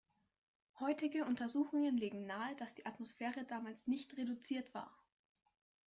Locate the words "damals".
3.45-3.85